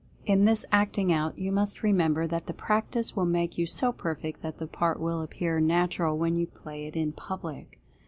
[0.25, 4.41] In this Acting Out, you must remember that the practice will make you so perfect
[4.41, 7.79] that the part will appear natural when you play it in public.